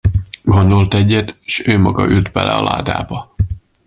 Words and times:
Gondolt 0.43 0.93
egyet, 0.93 1.35
s 1.45 1.67
ő 1.67 1.79
maga 1.79 2.05
ült 2.07 2.31
bele 2.31 2.51
a 2.51 2.63
ládába. 2.63 3.35